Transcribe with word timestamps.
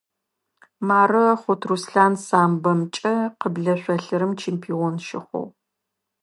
Мары 0.87 1.25
Хъут 1.41 1.61
Руслъан 1.69 2.13
самбомкӀэ 2.25 3.15
къыблэ 3.39 3.73
шъолъырым 3.81 4.31
чемпион 4.41 4.93
щыхъугъ. 5.05 5.49